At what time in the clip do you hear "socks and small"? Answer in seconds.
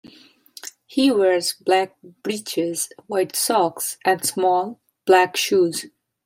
3.35-4.79